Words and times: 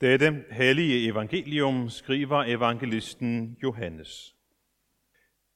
Dette 0.00 0.44
hellige 0.50 1.08
evangelium 1.08 1.88
skriver 1.88 2.44
evangelisten 2.44 3.56
Johannes. 3.62 4.36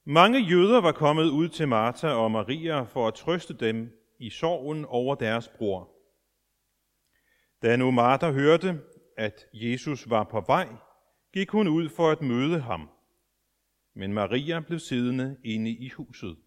Mange 0.05 0.39
jøder 0.39 0.81
var 0.81 0.91
kommet 0.91 1.29
ud 1.29 1.49
til 1.49 1.67
Martha 1.67 2.07
og 2.07 2.31
Maria 2.31 2.81
for 2.81 3.07
at 3.07 3.13
trøste 3.13 3.53
dem 3.53 3.91
i 4.19 4.29
sorgen 4.29 4.85
over 4.85 5.15
deres 5.15 5.47
bror. 5.47 5.89
Da 7.61 7.75
nu 7.75 7.91
Martha 7.91 8.31
hørte, 8.31 8.81
at 9.17 9.45
Jesus 9.53 10.09
var 10.09 10.23
på 10.23 10.43
vej, 10.47 10.67
gik 11.33 11.49
hun 11.49 11.67
ud 11.67 11.89
for 11.89 12.11
at 12.11 12.21
møde 12.21 12.59
ham. 12.59 12.89
Men 13.93 14.13
Maria 14.13 14.59
blev 14.59 14.79
siddende 14.79 15.37
inde 15.43 15.71
i 15.71 15.89
huset. 15.89 16.37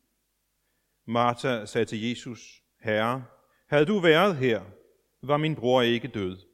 Martha 1.07 1.67
sagde 1.67 1.85
til 1.85 2.09
Jesus, 2.09 2.63
Herre, 2.81 3.25
havde 3.69 3.87
du 3.87 3.99
været 3.99 4.37
her, 4.37 4.63
var 5.23 5.37
min 5.37 5.57
bror 5.57 5.83
ikke 5.83 6.09
død. 6.09 6.54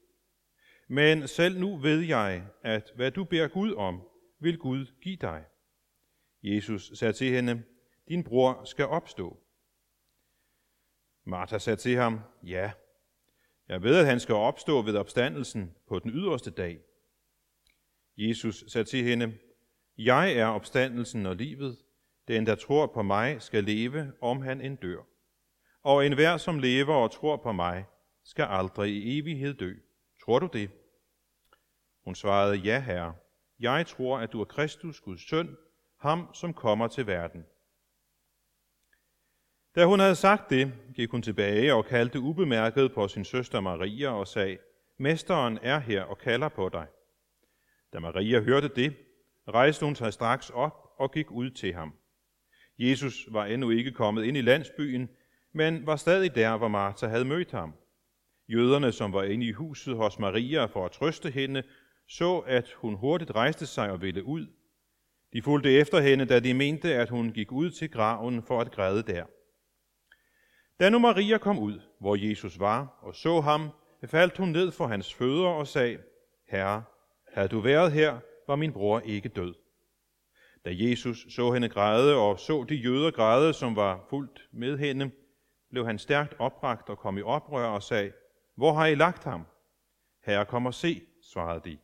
Men 0.93 1.29
selv 1.29 1.61
nu 1.61 1.77
ved 1.77 2.01
jeg, 2.01 2.47
at 2.63 2.93
hvad 2.97 3.11
du 3.11 3.25
beder 3.25 3.49
Gud 3.49 3.75
om, 3.75 4.03
vil 4.39 4.59
Gud 4.59 4.87
give 5.03 5.17
dig. 5.17 5.45
Jesus 6.43 6.91
sagde 6.95 7.13
til 7.13 7.31
hende, 7.31 7.63
din 8.09 8.25
bror 8.25 8.65
skal 8.65 8.87
opstå. 8.87 9.37
Martha 11.25 11.59
sagde 11.59 11.77
til 11.77 11.97
ham, 11.97 12.21
ja, 12.43 12.73
jeg 13.69 13.83
ved, 13.83 13.97
at 13.97 14.07
han 14.07 14.21
skal 14.21 14.35
opstå 14.35 14.83
ved 14.83 14.97
opstandelsen 14.97 15.75
på 15.89 15.99
den 15.99 16.11
yderste 16.11 16.51
dag. 16.51 16.81
Jesus 18.17 18.65
sagde 18.69 18.85
til 18.85 19.05
hende, 19.05 19.39
jeg 19.99 20.33
er 20.33 20.47
opstandelsen 20.47 21.27
og 21.27 21.37
livet. 21.37 21.79
Den, 22.29 22.47
der 22.47 22.55
tror 22.55 22.87
på 22.87 23.03
mig, 23.03 23.43
skal 23.43 23.65
leve, 23.65 24.13
om 24.21 24.43
han 24.43 24.61
end 24.61 24.79
dør. 24.79 25.03
Og 25.83 26.07
enhver, 26.07 26.37
som 26.37 26.59
lever 26.59 26.95
og 26.95 27.11
tror 27.11 27.37
på 27.37 27.53
mig, 27.53 27.85
skal 28.25 28.45
aldrig 28.45 28.93
i 28.93 29.19
evighed 29.19 29.55
dø. 29.55 29.75
Tror 30.25 30.39
du 30.39 30.49
det? 30.53 30.71
Hun 32.05 32.15
svarede, 32.15 32.57
ja 32.57 32.81
herre, 32.81 33.15
jeg 33.61 33.87
tror, 33.87 34.19
at 34.19 34.33
du 34.33 34.41
er 34.41 34.45
Kristus, 34.45 35.01
Guds 35.01 35.29
søn, 35.29 35.57
ham 36.01 36.35
som 36.35 36.55
kommer 36.55 36.89
til 36.89 37.07
verden. 37.07 37.45
Da 39.75 39.85
hun 39.85 40.01
havde 40.01 40.15
sagt 40.15 40.51
det, 40.51 40.73
gik 40.95 41.11
hun 41.11 41.23
tilbage 41.23 41.75
og 41.75 41.85
kaldte 41.85 42.21
ubemærket 42.21 42.93
på 42.95 43.09
sin 43.09 43.25
søster 43.25 43.61
Maria 43.61 44.09
og 44.09 44.29
sagde, 44.29 44.59
Mesteren 44.99 45.59
er 45.63 45.79
her 45.79 46.03
og 46.03 46.19
kalder 46.19 46.49
på 46.49 46.69
dig. 46.69 46.87
Da 47.93 47.99
Maria 47.99 48.41
hørte 48.41 48.69
det, 48.69 48.97
rejste 49.49 49.85
hun 49.85 49.95
sig 49.95 50.13
straks 50.13 50.51
op 50.51 50.93
og 50.99 51.13
gik 51.13 51.31
ud 51.31 51.51
til 51.51 51.75
ham. 51.75 51.95
Jesus 52.79 53.29
var 53.31 53.47
endnu 53.47 53.71
ikke 53.71 53.93
kommet 53.93 54.25
ind 54.25 54.37
i 54.37 54.41
landsbyen, 54.41 55.09
men 55.53 55.87
var 55.87 55.97
stadig 55.97 56.35
der, 56.35 56.57
hvor 56.57 56.69
Martha 56.69 57.07
havde 57.07 57.25
mødt 57.25 57.51
ham. 57.51 57.75
Jøderne, 58.49 58.93
som 58.93 59.13
var 59.13 59.23
inde 59.23 59.47
i 59.47 59.53
huset 59.53 59.97
hos 59.97 60.19
Maria 60.19 60.65
for 60.65 60.85
at 60.85 60.93
trøste 60.93 61.31
hende, 61.31 61.63
så, 62.11 62.39
at 62.39 62.73
hun 62.73 62.95
hurtigt 62.95 63.31
rejste 63.31 63.67
sig 63.67 63.91
og 63.91 64.03
ville 64.03 64.25
ud. 64.25 64.47
De 65.33 65.43
fulgte 65.43 65.73
efter 65.73 66.01
hende, 66.01 66.25
da 66.25 66.41
de 66.41 66.55
mente, 66.55 66.95
at 66.95 67.09
hun 67.09 67.33
gik 67.33 67.53
ud 67.53 67.71
til 67.71 67.91
graven 67.91 68.43
for 68.43 68.61
at 68.61 68.73
græde 68.73 69.03
der. 69.03 69.25
Da 70.81 70.91
nu 70.91 70.99
Maria 70.99 71.39
kom 71.39 71.59
ud, 71.59 71.81
hvor 72.01 72.17
Jesus 72.29 72.59
var, 72.59 72.99
og 73.03 73.15
så 73.15 73.41
ham, 73.41 73.69
faldt 74.07 74.37
hun 74.37 74.49
ned 74.49 74.73
for 74.73 74.87
hans 74.87 75.15
fødder 75.15 75.49
og 75.49 75.67
sagde, 75.67 75.99
Herre, 76.49 76.83
havde 77.33 77.49
du 77.49 77.61
været 77.61 77.93
her, 77.93 78.19
var 78.47 78.57
min 78.57 78.73
bror 78.73 79.01
ikke 79.01 79.29
død. 79.29 79.55
Da 80.65 80.71
Jesus 80.73 81.27
så 81.35 81.53
hende 81.53 81.69
græde 81.69 82.17
og 82.17 82.39
så 82.39 82.65
de 82.69 82.75
jøder 82.75 83.11
græde, 83.11 83.53
som 83.53 83.77
var 83.77 84.07
fuldt 84.11 84.49
med 84.53 84.79
hende, 84.79 85.11
blev 85.71 85.87
han 85.87 85.99
stærkt 85.99 86.35
opragt 86.39 86.89
og 86.89 86.99
kom 86.99 87.19
i 87.19 87.23
oprør 87.23 87.67
og 87.67 87.83
sagde, 87.83 88.13
Hvor 88.57 88.73
har 88.73 88.87
I 88.87 88.95
lagt 88.95 89.25
ham? 89.25 89.47
Herre, 90.25 90.47
kom 90.47 90.67
og 90.67 90.75
se, 90.75 91.03
svarede 91.33 91.71
de. 91.71 91.79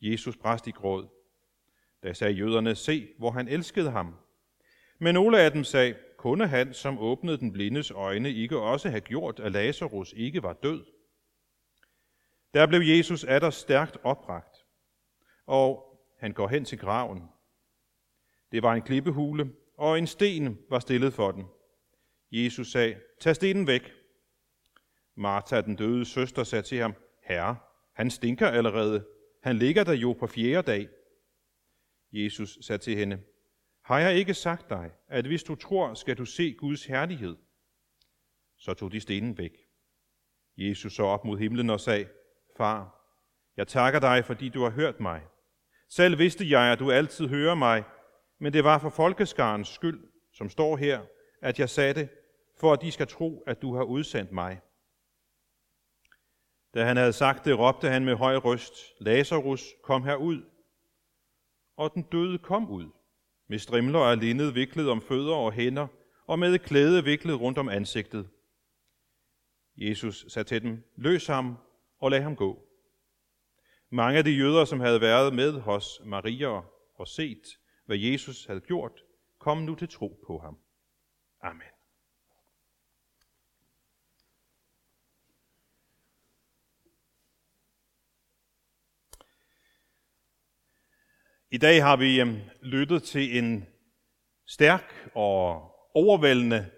Jesus 0.00 0.36
brast 0.36 0.66
i 0.66 0.70
gråd. 0.70 1.08
Da 2.02 2.12
sagde 2.12 2.34
jøderne, 2.34 2.74
se, 2.74 3.08
hvor 3.18 3.30
han 3.30 3.48
elskede 3.48 3.90
ham. 3.90 4.14
Men 4.98 5.14
nogle 5.14 5.40
af 5.40 5.52
dem 5.52 5.64
sagde, 5.64 5.94
kunne 6.16 6.46
han, 6.46 6.74
som 6.74 6.98
åbnede 6.98 7.38
den 7.38 7.52
blindes 7.52 7.90
øjne, 7.90 8.32
ikke 8.32 8.58
også 8.58 8.88
have 8.88 9.00
gjort, 9.00 9.40
at 9.40 9.52
Lazarus 9.52 10.14
ikke 10.16 10.42
var 10.42 10.52
død? 10.52 10.84
Der 12.54 12.66
blev 12.66 12.80
Jesus 12.80 13.24
atter 13.24 13.50
stærkt 13.50 13.96
opragt, 14.02 14.56
og 15.46 15.98
han 16.18 16.32
går 16.32 16.48
hen 16.48 16.64
til 16.64 16.78
graven. 16.78 17.22
Det 18.52 18.62
var 18.62 18.74
en 18.74 18.82
klippehule, 18.82 19.52
og 19.76 19.98
en 19.98 20.06
sten 20.06 20.58
var 20.70 20.78
stillet 20.78 21.12
for 21.12 21.30
den. 21.30 21.46
Jesus 22.30 22.72
sagde, 22.72 23.00
tag 23.20 23.36
stenen 23.36 23.66
væk. 23.66 23.92
Martha, 25.14 25.60
den 25.60 25.76
døde 25.76 26.04
søster, 26.04 26.44
sagde 26.44 26.62
til 26.62 26.78
ham, 26.78 26.94
Herre, 27.22 27.56
han 27.92 28.10
stinker 28.10 28.48
allerede. 28.48 29.06
Han 29.48 29.56
ligger 29.56 29.84
der 29.84 29.92
jo 29.92 30.12
på 30.12 30.26
fjerde 30.26 30.72
dag. 30.72 30.88
Jesus 32.12 32.58
sagde 32.60 32.82
til 32.82 32.96
hende, 32.96 33.20
har 33.84 33.98
jeg 33.98 34.14
ikke 34.14 34.34
sagt 34.34 34.70
dig, 34.70 34.90
at 35.08 35.26
hvis 35.26 35.42
du 35.42 35.54
tror, 35.54 35.94
skal 35.94 36.18
du 36.18 36.24
se 36.24 36.54
Guds 36.54 36.84
herlighed? 36.84 37.36
Så 38.58 38.74
tog 38.74 38.92
de 38.92 39.00
stenen 39.00 39.38
væk. 39.38 39.52
Jesus 40.56 40.92
så 40.92 41.02
op 41.02 41.24
mod 41.24 41.38
himlen 41.38 41.70
og 41.70 41.80
sagde, 41.80 42.08
Far, 42.56 43.04
jeg 43.56 43.68
takker 43.68 44.00
dig, 44.00 44.24
fordi 44.24 44.48
du 44.48 44.62
har 44.62 44.70
hørt 44.70 45.00
mig. 45.00 45.22
Selv 45.88 46.18
vidste 46.18 46.50
jeg, 46.50 46.72
at 46.72 46.78
du 46.78 46.90
altid 46.90 47.28
hører 47.28 47.54
mig, 47.54 47.84
men 48.38 48.52
det 48.52 48.64
var 48.64 48.78
for 48.78 48.90
folkeskarens 48.90 49.68
skyld, 49.68 50.00
som 50.32 50.48
står 50.48 50.76
her, 50.76 51.00
at 51.42 51.58
jeg 51.58 51.70
sagde 51.70 51.94
det, 51.94 52.08
for 52.60 52.72
at 52.72 52.82
de 52.82 52.90
skal 52.90 53.06
tro, 53.06 53.42
at 53.46 53.62
du 53.62 53.74
har 53.76 53.82
udsendt 53.82 54.32
mig. 54.32 54.60
Da 56.78 56.84
han 56.84 56.96
havde 56.96 57.12
sagt 57.12 57.44
det, 57.44 57.58
råbte 57.58 57.88
han 57.88 58.04
med 58.04 58.14
høj 58.14 58.36
røst, 58.36 58.74
Lazarus, 59.00 59.74
kom 59.82 60.02
herud. 60.02 60.42
Og 61.76 61.94
den 61.94 62.02
døde 62.02 62.38
kom 62.38 62.70
ud, 62.70 62.90
med 63.48 63.58
strimler 63.58 63.98
af 63.98 64.20
linned 64.20 64.50
viklet 64.50 64.90
om 64.90 65.02
fødder 65.02 65.34
og 65.34 65.52
hænder, 65.52 65.86
og 66.26 66.38
med 66.38 66.58
klæde 66.58 67.04
viklet 67.04 67.40
rundt 67.40 67.58
om 67.58 67.68
ansigtet. 67.68 68.28
Jesus 69.76 70.24
sagde 70.28 70.48
til 70.48 70.62
dem, 70.62 70.84
løs 70.96 71.26
ham 71.26 71.56
og 72.00 72.10
lad 72.10 72.20
ham 72.20 72.36
gå. 72.36 72.68
Mange 73.90 74.18
af 74.18 74.24
de 74.24 74.30
jøder, 74.30 74.64
som 74.64 74.80
havde 74.80 75.00
været 75.00 75.34
med 75.34 75.52
hos 75.52 76.00
Maria 76.04 76.62
og 76.94 77.08
set, 77.08 77.42
hvad 77.86 77.96
Jesus 77.96 78.46
havde 78.46 78.60
gjort, 78.60 79.04
kom 79.38 79.58
nu 79.58 79.74
til 79.74 79.88
tro 79.88 80.24
på 80.26 80.38
ham. 80.38 80.58
Amen. 81.40 81.77
I 91.50 91.58
dag 91.58 91.82
har 91.82 91.96
vi 91.96 92.20
øhm, 92.20 92.36
lyttet 92.62 93.02
til 93.02 93.38
en 93.38 93.66
stærk 94.46 95.10
og 95.14 95.70
overvældende 95.94 96.70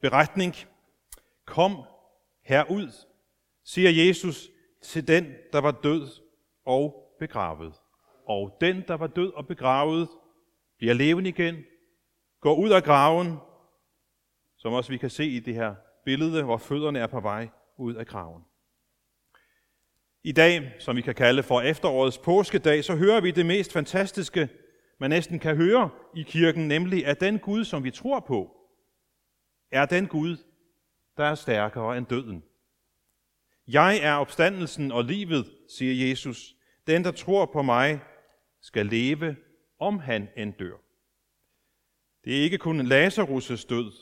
beretning. 0.00 0.54
Kom 1.44 1.82
herud, 2.44 2.92
siger 3.64 3.90
Jesus 3.90 4.50
til 4.82 5.08
den, 5.08 5.34
der 5.52 5.60
var 5.60 5.70
død 5.70 6.08
og 6.66 7.16
begravet. 7.18 7.74
Og 8.26 8.56
den, 8.60 8.84
der 8.88 8.94
var 8.94 9.06
død 9.06 9.32
og 9.32 9.46
begravet, 9.46 10.08
bliver 10.78 10.94
levende 10.94 11.30
igen, 11.30 11.56
går 12.40 12.54
ud 12.54 12.70
af 12.70 12.82
graven, 12.82 13.36
som 14.56 14.72
også 14.72 14.90
vi 14.90 14.98
kan 14.98 15.10
se 15.10 15.24
i 15.24 15.40
det 15.40 15.54
her 15.54 15.74
billede, 16.04 16.42
hvor 16.42 16.56
fødderne 16.56 16.98
er 16.98 17.06
på 17.06 17.20
vej 17.20 17.48
ud 17.78 17.94
af 17.94 18.06
graven. 18.06 18.42
I 20.26 20.32
dag, 20.32 20.72
som 20.78 20.96
vi 20.96 21.00
kan 21.00 21.14
kalde 21.14 21.42
for 21.42 21.60
efterårets 21.60 22.18
påskedag, 22.18 22.84
så 22.84 22.96
hører 22.96 23.20
vi 23.20 23.30
det 23.30 23.46
mest 23.46 23.72
fantastiske, 23.72 24.48
man 25.00 25.10
næsten 25.10 25.38
kan 25.38 25.56
høre 25.56 25.90
i 26.16 26.22
kirken, 26.22 26.68
nemlig 26.68 27.06
at 27.06 27.20
den 27.20 27.38
Gud, 27.38 27.64
som 27.64 27.84
vi 27.84 27.90
tror 27.90 28.20
på, 28.20 28.56
er 29.70 29.86
den 29.86 30.06
Gud, 30.06 30.36
der 31.16 31.24
er 31.24 31.34
stærkere 31.34 31.98
end 31.98 32.06
døden. 32.06 32.42
Jeg 33.68 33.98
er 34.02 34.14
opstandelsen 34.14 34.92
og 34.92 35.04
livet, 35.04 35.46
siger 35.68 36.08
Jesus. 36.08 36.54
Den, 36.86 37.04
der 37.04 37.12
tror 37.12 37.46
på 37.46 37.62
mig, 37.62 38.00
skal 38.60 38.86
leve, 38.86 39.36
om 39.78 39.98
han 39.98 40.28
end 40.36 40.52
dør. 40.52 40.76
Det 42.24 42.38
er 42.38 42.42
ikke 42.42 42.58
kun 42.58 42.80
Lazarus' 42.80 43.66
død, 43.68 43.92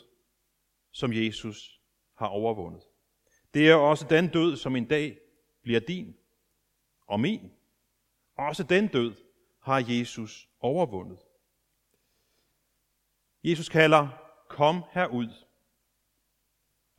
som 0.92 1.12
Jesus 1.12 1.80
har 2.18 2.26
overvundet. 2.26 2.82
Det 3.54 3.70
er 3.70 3.74
også 3.74 4.06
den 4.10 4.28
død, 4.28 4.56
som 4.56 4.76
en 4.76 4.84
dag 4.84 5.18
bliver 5.62 5.80
din 5.80 6.16
og 7.06 7.20
min. 7.20 7.52
Også 8.36 8.62
den 8.62 8.88
død 8.88 9.14
har 9.60 9.84
Jesus 9.88 10.48
overvundet. 10.60 11.18
Jesus 13.44 13.68
kalder, 13.68 14.08
kom 14.48 14.82
herud. 14.90 15.28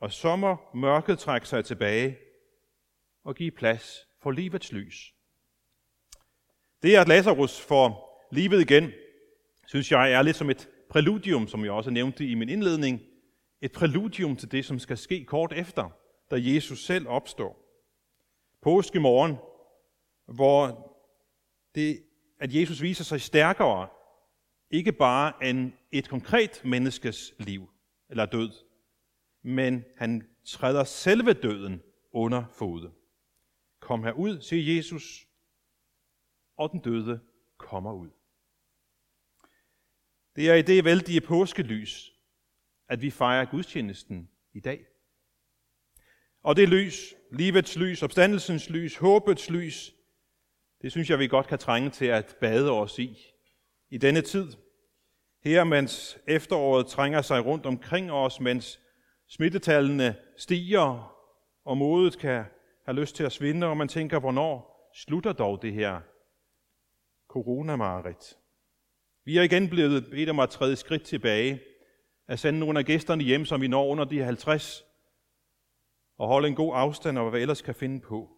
Og 0.00 0.12
så 0.12 0.36
må 0.36 0.56
mørket 0.74 1.18
trække 1.18 1.48
sig 1.48 1.64
tilbage 1.64 2.18
og 3.24 3.34
give 3.34 3.50
plads 3.50 4.08
for 4.18 4.30
livets 4.30 4.72
lys. 4.72 5.14
Det, 6.82 6.96
at 6.96 7.08
Lazarus 7.08 7.60
får 7.60 8.14
livet 8.32 8.60
igen, 8.60 8.92
synes 9.66 9.92
jeg 9.92 10.12
er 10.12 10.22
lidt 10.22 10.36
som 10.36 10.50
et 10.50 10.68
præludium, 10.90 11.48
som 11.48 11.64
jeg 11.64 11.72
også 11.72 11.90
nævnte 11.90 12.26
i 12.26 12.34
min 12.34 12.48
indledning. 12.48 13.00
Et 13.60 13.72
præludium 13.72 14.36
til 14.36 14.52
det, 14.52 14.64
som 14.64 14.78
skal 14.78 14.98
ske 14.98 15.24
kort 15.24 15.52
efter, 15.52 15.90
da 16.30 16.36
Jesus 16.38 16.84
selv 16.84 17.08
opstår. 17.08 17.63
Påskemorgen, 18.64 19.36
hvor 20.26 20.90
det, 21.74 22.04
at 22.40 22.54
Jesus 22.54 22.82
viser 22.82 23.04
sig 23.04 23.20
stærkere, 23.20 23.88
ikke 24.70 24.92
bare 24.92 25.48
end 25.48 25.72
et 25.92 26.08
konkret 26.08 26.62
menneskes 26.64 27.34
liv 27.38 27.70
eller 28.08 28.26
død, 28.26 28.52
men 29.42 29.84
han 29.96 30.28
træder 30.44 30.84
selve 30.84 31.32
døden 31.32 31.82
under 32.12 32.44
fod. 32.52 32.90
Kom 33.80 34.04
herud, 34.04 34.40
siger 34.40 34.76
Jesus, 34.76 35.28
og 36.56 36.70
den 36.70 36.80
døde 36.80 37.20
kommer 37.56 37.92
ud. 37.92 38.10
Det 40.36 40.50
er 40.50 40.54
i 40.54 40.62
det 40.62 40.84
vældige 40.84 41.20
påskelys, 41.20 42.12
at 42.88 43.02
vi 43.02 43.10
fejrer 43.10 43.44
gudstjenesten 43.44 44.30
i 44.52 44.60
dag. 44.60 44.86
Og 46.44 46.56
det 46.56 46.68
lys, 46.68 47.14
livets 47.32 47.76
lys, 47.76 48.02
opstandelsens 48.02 48.70
lys, 48.70 48.96
håbets 48.96 49.50
lys, 49.50 49.94
det 50.82 50.92
synes 50.92 51.10
jeg, 51.10 51.18
vi 51.18 51.26
godt 51.26 51.46
kan 51.46 51.58
trænge 51.58 51.90
til 51.90 52.06
at 52.06 52.36
bade 52.40 52.70
os 52.70 52.98
i. 52.98 53.18
I 53.90 53.98
denne 53.98 54.20
tid, 54.20 54.52
her 55.44 55.64
mens 55.64 56.18
efteråret 56.26 56.86
trænger 56.86 57.22
sig 57.22 57.44
rundt 57.44 57.66
omkring 57.66 58.12
os, 58.12 58.40
mens 58.40 58.80
smittetallene 59.28 60.16
stiger, 60.36 61.16
og 61.64 61.76
modet 61.76 62.18
kan 62.18 62.44
have 62.84 63.00
lyst 63.00 63.16
til 63.16 63.24
at 63.24 63.32
svinde, 63.32 63.66
og 63.66 63.76
man 63.76 63.88
tænker, 63.88 64.20
hvornår 64.20 64.90
slutter 64.94 65.32
dog 65.32 65.62
det 65.62 65.72
her 65.72 66.00
coronamarit? 67.28 68.36
Vi 69.24 69.38
er 69.38 69.42
igen 69.42 69.68
blevet 69.68 70.06
bedt 70.10 70.30
om 70.30 70.40
at 70.40 70.50
træde 70.50 70.76
skridt 70.76 71.02
tilbage, 71.02 71.60
at 72.28 72.38
sende 72.38 72.58
nogle 72.58 72.78
af 72.78 72.84
gæsterne 72.84 73.24
hjem, 73.24 73.44
som 73.44 73.60
vi 73.60 73.68
når 73.68 73.86
under 73.86 74.04
de 74.04 74.22
50, 74.22 74.84
og 76.16 76.28
holde 76.28 76.48
en 76.48 76.54
god 76.54 76.72
afstand 76.76 77.18
og 77.18 77.30
hvad 77.30 77.38
vi 77.38 77.42
ellers 77.42 77.62
kan 77.62 77.74
finde 77.74 78.00
på. 78.00 78.30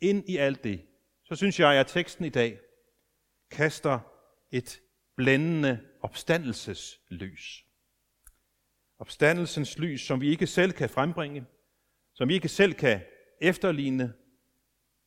Ind 0.00 0.28
i 0.28 0.36
alt 0.36 0.64
det, 0.64 0.86
så 1.24 1.34
synes 1.34 1.60
jeg, 1.60 1.80
at 1.80 1.86
teksten 1.86 2.24
i 2.24 2.28
dag 2.28 2.60
kaster 3.50 4.00
et 4.50 4.80
blændende 5.16 5.80
opstandelseslys. 6.00 7.64
Opstandelsens 8.98 9.78
lys, 9.78 10.00
som 10.00 10.20
vi 10.20 10.28
ikke 10.28 10.46
selv 10.46 10.72
kan 10.72 10.90
frembringe, 10.90 11.46
som 12.14 12.28
vi 12.28 12.34
ikke 12.34 12.48
selv 12.48 12.74
kan 12.74 13.00
efterligne, 13.40 14.14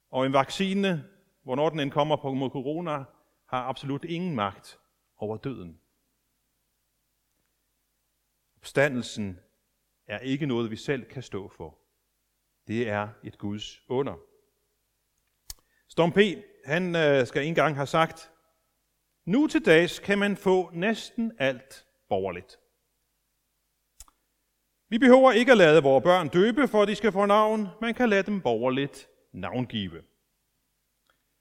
og 0.10 0.26
en 0.26 0.34
vaccine, 0.34 1.10
hvornår 1.44 1.70
den 1.70 1.80
end 1.80 1.92
kommer 1.92 2.16
på 2.16 2.34
mod 2.34 2.50
corona, 2.50 3.04
har 3.46 3.64
absolut 3.64 4.04
ingen 4.06 4.36
magt 4.36 4.80
over 5.18 5.38
døden. 5.38 5.80
Opstandelsen 8.58 9.40
er 10.08 10.20
ikke 10.20 10.46
noget, 10.46 10.72
vi 10.72 10.76
selv 10.76 11.06
kan 11.06 11.24
stå 11.24 11.50
for. 11.50 11.80
Det 12.68 12.90
er 12.90 13.10
et 13.24 13.38
Guds 13.38 13.82
under. 13.90 14.14
Storm 15.90 16.12
P. 16.12 16.18
han 16.66 16.96
øh, 16.96 17.28
skal 17.28 17.46
engang 17.46 17.76
have 17.76 17.88
sagt, 17.88 18.32
nu 19.26 19.48
til 19.48 19.66
dags 19.66 20.00
kan 20.00 20.20
man 20.20 20.38
få 20.38 20.70
næsten 20.74 21.32
alt 21.40 21.86
borgerligt. 22.10 22.60
Vi 24.90 24.98
behøver 24.98 25.32
ikke 25.32 25.52
at 25.52 25.58
lade 25.58 25.84
vores 25.84 26.04
børn 26.04 26.30
døbe, 26.30 26.68
for 26.68 26.86
de 26.86 26.96
skal 26.96 27.12
få 27.12 27.26
navn. 27.26 27.68
Man 27.82 27.94
kan 27.94 28.10
lade 28.10 28.24
dem 28.24 28.42
borgerligt 28.42 29.10
navngive. 29.34 30.04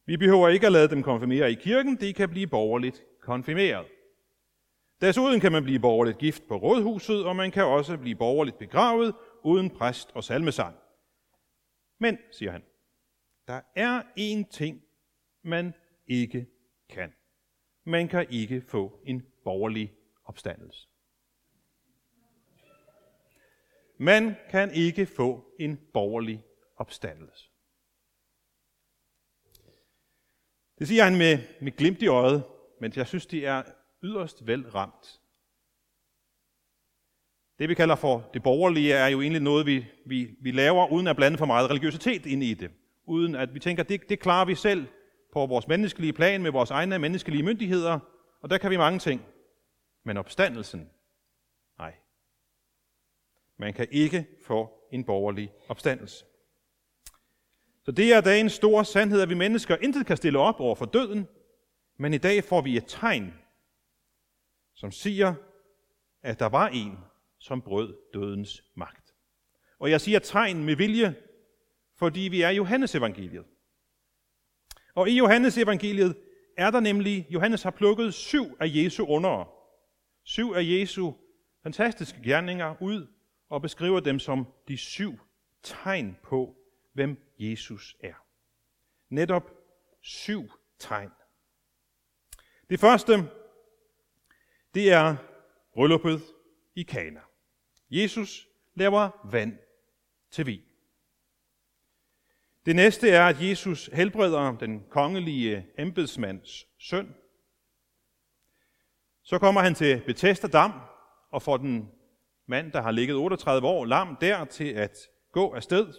Vi 0.07 0.17
behøver 0.17 0.49
ikke 0.49 0.67
at 0.67 0.73
lade 0.73 0.89
dem 0.89 1.03
konfirmere 1.03 1.53
i 1.53 1.55
kirken, 1.55 1.97
de 1.97 2.13
kan 2.13 2.29
blive 2.29 2.47
borgerligt 2.47 3.03
konfirmeret. 3.21 3.87
Desuden 5.03 5.41
kan 5.41 5.53
man 5.53 5.65
blive 5.65 5.81
borgerligt 5.81 6.19
gift 6.19 6.49
på 6.49 6.57
rådhuset, 6.57 7.25
og 7.27 7.37
man 7.37 7.51
kan 7.51 7.65
også 7.65 7.99
blive 7.99 8.17
borgerligt 8.17 8.59
begravet 8.59 9.15
uden 9.43 9.71
præst 9.71 10.11
og 10.15 10.25
salmesang. 10.25 10.77
Men, 11.99 12.19
siger 12.33 12.53
han, 12.53 12.63
der 13.47 13.61
er 13.77 14.03
én 14.03 14.51
ting, 14.51 14.83
man 15.43 15.75
ikke 16.07 16.47
kan. 16.89 17.13
Man 17.85 18.09
kan 18.09 18.27
ikke 18.31 18.61
få 18.69 19.01
en 19.07 19.27
borgerlig 19.45 19.95
opstandelse. 20.25 20.89
Man 23.99 24.37
kan 24.51 24.71
ikke 24.75 25.07
få 25.07 25.55
en 25.61 25.81
borgerlig 25.93 26.45
opstandelse. 26.77 27.51
Det 30.79 30.89
siger 30.89 31.05
han 31.05 31.19
med, 31.19 31.39
med 31.61 31.73
glimt 31.77 32.03
i 32.03 32.07
øjet, 32.07 32.45
men 32.81 32.93
jeg 32.97 33.07
synes, 33.07 33.27
det 33.27 33.47
er 33.47 33.63
yderst 34.03 34.47
vel 34.47 34.71
ramt. 34.71 35.21
Det 37.59 37.69
vi 37.69 37.75
kalder 37.75 37.95
for 37.95 38.31
det 38.35 38.43
borgerlige 38.43 38.93
er 38.93 39.07
jo 39.07 39.21
egentlig 39.21 39.43
noget, 39.43 39.67
vi, 39.67 39.87
vi, 40.07 40.37
vi 40.41 40.51
laver 40.51 40.93
uden 40.93 41.07
at 41.07 41.17
blande 41.17 41.39
for 41.39 41.47
meget 41.47 41.71
religiøsitet 41.71 42.27
ind 42.27 42.43
i 42.43 42.55
det. 42.55 42.71
Uden 43.05 43.35
at 43.35 43.55
vi 43.55 43.61
tænker, 43.61 43.83
det, 43.83 44.09
det 44.09 44.21
klarer 44.21 44.45
vi 44.45 44.55
selv 44.55 44.87
på 45.33 45.47
vores 45.47 45.69
menneskelige 45.69 46.13
plan 46.13 46.43
med 46.43 46.51
vores 46.51 46.71
egne 46.71 46.99
menneskelige 46.99 47.43
myndigheder, 47.43 47.99
og 48.41 48.51
der 48.51 48.59
kan 48.59 48.71
vi 48.71 48.77
mange 48.77 48.99
ting. 48.99 49.23
Men 50.05 50.17
opstandelsen, 50.17 50.91
nej. 51.79 51.95
Man 53.59 53.75
kan 53.75 53.87
ikke 53.91 54.27
få 54.47 54.71
en 54.93 55.05
borgerlig 55.05 55.53
opstandelse. 55.69 56.25
Så 57.85 57.93
det 57.93 58.13
er 58.13 58.21
dagens 58.21 58.53
store 58.53 58.85
sandhed, 58.85 59.21
at 59.21 59.29
vi 59.29 59.35
mennesker 59.35 59.77
intet 59.77 60.07
kan 60.07 60.17
stille 60.17 60.39
op 60.39 60.61
over 60.61 60.75
for 60.75 60.87
døden, 60.87 61.29
men 61.99 62.15
i 62.15 62.19
dag 62.19 62.45
får 62.45 62.61
vi 62.61 62.77
et 62.77 62.85
tegn, 62.87 63.35
som 64.75 64.91
siger, 64.91 65.35
at 66.23 66.39
der 66.39 66.47
var 66.49 66.69
en, 66.69 66.99
som 67.39 67.63
brød 67.63 67.97
dødens 68.15 68.63
magt. 68.75 69.15
Og 69.79 69.91
jeg 69.91 70.01
siger 70.01 70.19
tegn 70.19 70.65
med 70.65 70.77
vilje, 70.77 71.15
fordi 71.97 72.21
vi 72.21 72.43
er 72.43 72.51
Johannes 72.51 72.95
evangeliet. 72.95 73.45
Og 74.95 75.09
i 75.09 75.17
Johannes 75.17 75.59
evangeliet 75.59 76.17
er 76.57 76.71
der 76.71 76.81
nemlig, 76.81 77.27
Johannes 77.31 77.63
har 77.63 77.71
plukket 77.71 78.15
syv 78.15 78.57
af 78.61 78.67
Jesu 78.69 79.07
under. 79.07 79.53
Syv 80.25 80.53
af 80.53 80.63
Jesu 80.63 81.13
fantastiske 81.63 82.23
gerninger 82.23 82.83
ud 82.83 83.07
og 83.49 83.63
beskriver 83.63 84.01
dem 84.01 84.19
som 84.19 84.47
de 84.69 84.77
syv 84.77 85.19
tegn 85.63 86.17
på, 86.23 86.57
hvem 86.93 87.33
Jesus 87.39 87.97
er. 88.01 88.15
Netop 89.09 89.51
syv 90.01 90.51
tegn. 90.79 91.11
Det 92.71 92.81
første, 92.81 93.13
det 94.75 94.93
er 94.93 95.17
brylluppet 95.75 96.23
i 96.75 96.83
Kana. 96.83 97.21
Jesus 97.91 98.49
laver 98.75 99.29
vand 99.31 99.59
til 100.31 100.47
vin. 100.47 100.63
Det 102.67 102.77
næste 102.77 103.11
er, 103.11 103.27
at 103.27 103.43
Jesus 103.43 103.91
helbreder 103.93 104.57
den 104.57 104.85
kongelige 104.91 105.67
embedsmands 105.79 106.67
søn. 106.79 107.15
Så 109.23 109.39
kommer 109.39 109.61
han 109.61 109.75
til 109.75 110.03
Bethesda 110.07 110.47
Dam 110.47 110.73
og 111.31 111.43
får 111.43 111.57
den 111.57 111.91
mand, 112.47 112.73
der 112.73 112.83
har 112.83 112.91
ligget 112.91 113.17
38 113.17 113.69
år 113.69 113.85
lam 113.85 114.17
der, 114.21 114.45
til 114.45 114.73
at 114.73 114.99
gå 115.33 115.53
afsted. 115.53 115.95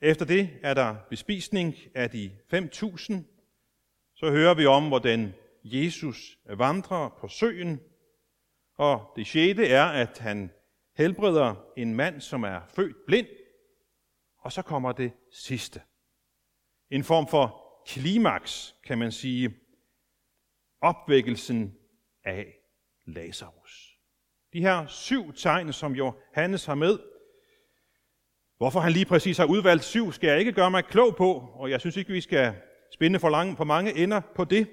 Efter 0.00 0.24
det 0.24 0.50
er 0.62 0.74
der 0.74 0.96
bespisning 1.10 1.74
af 1.94 2.10
de 2.10 2.30
5.000. 2.54 3.14
Så 4.14 4.30
hører 4.30 4.54
vi 4.54 4.66
om, 4.66 4.88
hvordan 4.88 5.34
Jesus 5.74 6.38
vandrer 6.56 7.16
på 7.20 7.28
søen. 7.28 7.80
Og 8.74 9.12
det 9.16 9.26
sjette 9.26 9.68
er, 9.68 9.84
at 9.84 10.18
han 10.18 10.50
helbreder 10.96 11.54
en 11.76 11.94
mand, 11.94 12.20
som 12.20 12.42
er 12.42 12.60
født 12.68 12.96
blind. 13.06 13.26
Og 14.38 14.52
så 14.52 14.62
kommer 14.62 14.92
det 14.92 15.12
sidste. 15.32 15.82
En 16.90 17.04
form 17.04 17.28
for 17.28 17.62
klimaks, 17.86 18.74
kan 18.84 18.98
man 18.98 19.12
sige. 19.12 19.56
Opvækkelsen 20.80 21.74
af 22.24 22.54
Lazarus. 23.06 23.98
De 24.52 24.60
her 24.60 24.86
syv 24.86 25.32
tegn, 25.32 25.72
som 25.72 25.92
Johannes 25.92 26.64
har 26.64 26.74
med, 26.74 26.98
Hvorfor 28.58 28.80
han 28.80 28.92
lige 28.92 29.04
præcis 29.04 29.36
har 29.38 29.44
udvalgt 29.44 29.84
syv, 29.84 30.12
skal 30.12 30.28
jeg 30.28 30.38
ikke 30.38 30.52
gøre 30.52 30.70
mig 30.70 30.84
klog 30.84 31.16
på, 31.16 31.32
og 31.54 31.70
jeg 31.70 31.80
synes 31.80 31.96
ikke, 31.96 32.12
vi 32.12 32.20
skal 32.20 32.54
spænde 32.94 33.18
for, 33.18 33.28
lange, 33.28 33.56
for 33.56 33.64
mange 33.64 33.96
ender 33.96 34.20
på 34.34 34.44
det. 34.44 34.68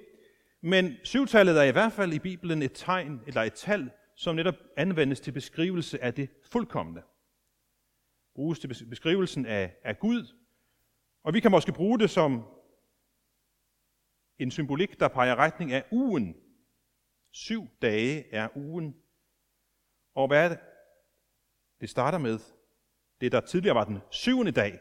Men 0.66 0.98
syvtallet 1.04 1.58
er 1.58 1.64
i 1.64 1.72
hvert 1.72 1.94
fald 1.94 2.14
i 2.14 2.20
Bibelen 2.20 2.62
et 2.62 2.72
tegn, 2.74 3.22
eller 3.28 3.42
et 3.42 3.54
tal, 3.54 3.92
som 4.16 4.36
netop 4.36 4.56
anvendes 4.78 5.20
til 5.20 5.32
beskrivelse 5.32 6.04
af 6.04 6.14
det 6.14 6.30
fuldkommende. 6.44 7.04
Bruges 8.36 8.60
til 8.60 8.88
beskrivelsen 8.90 9.46
af, 9.46 9.76
af 9.84 10.00
Gud, 10.00 10.36
og 11.24 11.34
vi 11.34 11.40
kan 11.40 11.52
måske 11.52 11.72
bruge 11.72 12.00
det 12.00 12.10
som 12.10 12.46
en 14.40 14.52
symbolik, 14.52 15.00
der 15.00 15.08
peger 15.08 15.36
retning 15.36 15.72
af 15.72 15.86
ugen. 15.92 16.36
Syv 17.32 17.68
dage 17.82 18.34
er 18.34 18.58
ugen. 18.58 18.96
Og 20.16 20.28
hvad 20.28 20.46
er 20.46 20.50
det? 20.50 20.60
Det 21.82 21.90
starter 21.90 22.18
med, 22.18 22.40
det 23.22 23.32
der 23.32 23.42
tidligere 23.42 23.76
var 23.76 23.86
den 23.86 24.00
syvende 24.12 24.52
dag, 24.52 24.80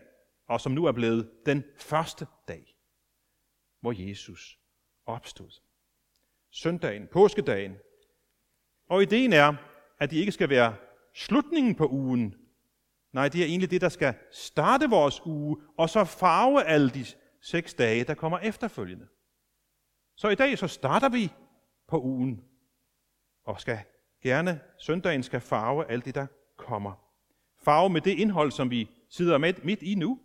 og 0.48 0.60
som 0.60 0.72
nu 0.72 0.84
er 0.84 0.92
blevet 0.92 1.30
den 1.46 1.64
første 1.78 2.26
dag, 2.48 2.76
hvor 3.80 4.08
Jesus 4.08 4.58
opstod. 5.06 5.71
Søndagen, 6.52 7.06
påskedagen. 7.12 7.76
Og 8.88 9.02
ideen 9.02 9.32
er, 9.32 9.54
at 9.98 10.10
det 10.10 10.16
ikke 10.16 10.32
skal 10.32 10.48
være 10.48 10.74
slutningen 11.14 11.74
på 11.74 11.88
ugen. 11.88 12.34
Nej, 13.12 13.28
det 13.28 13.40
er 13.40 13.46
egentlig 13.46 13.70
det, 13.70 13.80
der 13.80 13.88
skal 13.88 14.14
starte 14.32 14.90
vores 14.90 15.26
uge, 15.26 15.56
og 15.78 15.90
så 15.90 16.04
farve 16.04 16.64
alle 16.64 16.90
de 16.90 17.04
seks 17.42 17.74
dage, 17.74 18.04
der 18.04 18.14
kommer 18.14 18.38
efterfølgende. 18.38 19.06
Så 20.16 20.28
i 20.28 20.34
dag 20.34 20.58
så 20.58 20.68
starter 20.68 21.08
vi 21.08 21.32
på 21.88 22.00
ugen, 22.00 22.44
og 23.44 23.60
skal 23.60 23.78
gerne, 24.22 24.60
søndagen 24.78 25.22
skal 25.22 25.40
farve 25.40 25.90
alt 25.90 26.04
det, 26.04 26.14
der 26.14 26.26
kommer. 26.56 26.92
Farve 27.64 27.90
med 27.90 28.00
det 28.00 28.18
indhold, 28.18 28.50
som 28.50 28.70
vi 28.70 28.90
sidder 29.10 29.38
med 29.38 29.54
midt 29.64 29.82
i 29.82 29.94
nu. 29.94 30.20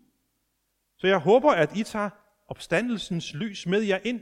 Så 0.97 1.07
jeg 1.07 1.19
håber, 1.19 1.51
at 1.51 1.77
I 1.77 1.83
tager 1.83 2.09
opstandelsens 2.47 3.33
lys 3.33 3.67
med 3.67 3.81
jer 3.81 3.99
ind 4.03 4.21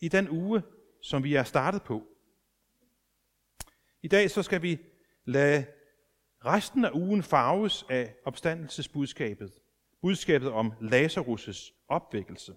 i 0.00 0.08
den 0.08 0.28
uge, 0.30 0.62
som 1.02 1.24
vi 1.24 1.34
er 1.34 1.44
startet 1.44 1.82
på. 1.82 2.06
I 4.02 4.08
dag 4.08 4.30
så 4.30 4.42
skal 4.42 4.62
vi 4.62 4.78
lade 5.24 5.66
resten 6.44 6.84
af 6.84 6.90
ugen 6.90 7.22
farves 7.22 7.84
af 7.88 8.14
opstandelsesbudskabet. 8.24 9.52
Budskabet 10.00 10.50
om 10.50 10.72
Lazarus' 10.80 11.84
opvækkelse. 11.88 12.56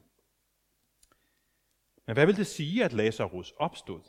Men 2.07 2.13
hvad 2.13 2.25
vil 2.25 2.37
det 2.37 2.47
sige, 2.47 2.83
at 2.83 2.93
Lazarus 2.93 3.53
opstod? 3.57 4.01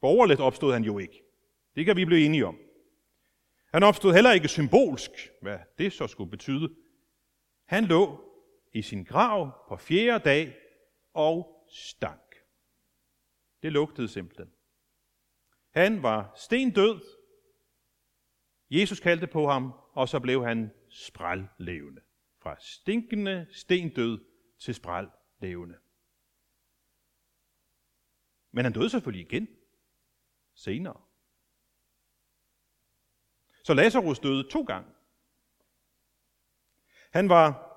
Borgerligt 0.00 0.40
opstod 0.40 0.72
han 0.72 0.84
jo 0.84 0.98
ikke. 0.98 1.22
Det 1.74 1.84
kan 1.84 1.96
vi 1.96 2.04
blive 2.04 2.24
enige 2.24 2.46
om. 2.46 2.58
Han 3.72 3.82
opstod 3.82 4.14
heller 4.14 4.32
ikke 4.32 4.48
symbolsk, 4.48 5.10
hvad 5.42 5.58
det 5.78 5.92
så 5.92 6.06
skulle 6.06 6.30
betyde. 6.30 6.74
Han 7.64 7.84
lå 7.84 8.24
i 8.72 8.82
sin 8.82 9.04
grav 9.04 9.66
på 9.68 9.76
fjerde 9.76 10.24
dag 10.24 10.56
og 11.14 11.66
stank. 11.68 12.21
Det 13.62 13.72
lugtede 13.72 14.08
simpelthen. 14.08 14.52
Han 15.70 16.02
var 16.02 16.32
stendød. 16.36 17.00
Jesus 18.70 19.00
kaldte 19.00 19.26
på 19.26 19.48
ham, 19.48 19.72
og 19.92 20.08
så 20.08 20.20
blev 20.20 20.44
han 20.44 20.70
sprællevende. 20.88 22.02
Fra 22.38 22.56
stinkende 22.60 23.46
stendød 23.52 24.24
til 24.58 24.74
sprællevende. 24.74 25.78
Men 28.50 28.64
han 28.64 28.72
døde 28.72 28.90
selvfølgelig 28.90 29.26
igen 29.26 29.48
senere. 30.54 31.00
Så 33.64 33.74
Lazarus 33.74 34.18
døde 34.18 34.48
to 34.50 34.62
gange. 34.62 34.90
Han 37.10 37.28
var 37.28 37.72